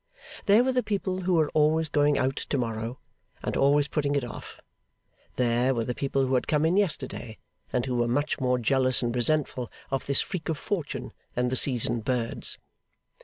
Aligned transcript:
There, 0.47 0.63
were 0.63 0.71
the 0.73 0.81
people 0.81 1.21
who 1.21 1.35
were 1.35 1.49
always 1.51 1.87
going 1.87 2.17
out 2.17 2.35
to 2.37 2.57
morrow, 2.57 2.97
and 3.43 3.55
always 3.55 3.87
putting 3.87 4.15
it 4.15 4.23
off; 4.23 4.59
there, 5.35 5.75
were 5.75 5.85
the 5.85 5.93
people 5.93 6.25
who 6.25 6.33
had 6.33 6.47
come 6.47 6.65
in 6.65 6.75
yesterday, 6.75 7.37
and 7.71 7.85
who 7.85 7.93
were 7.97 8.07
much 8.07 8.39
more 8.39 8.57
jealous 8.57 9.03
and 9.03 9.15
resentful 9.15 9.71
of 9.91 10.07
this 10.07 10.19
freak 10.19 10.49
of 10.49 10.57
fortune 10.57 11.13
than 11.35 11.49
the 11.49 11.55
seasoned 11.55 12.03
birds. 12.03 12.57